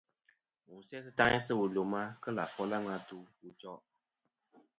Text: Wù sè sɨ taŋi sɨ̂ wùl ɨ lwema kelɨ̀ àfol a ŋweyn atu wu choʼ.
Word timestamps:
Wù 0.67 0.75
sè 0.87 0.97
sɨ 1.05 1.09
taŋi 1.17 1.37
sɨ̂ 1.45 1.53
wùl 1.59 1.71
ɨ 1.71 1.73
lwema 1.75 2.01
kelɨ̀ 2.23 2.43
àfol 2.45 2.69
a 2.75 2.77
ŋweyn 2.83 2.99
atu 2.99 3.17
wu 3.41 3.47
choʼ. 3.59 3.77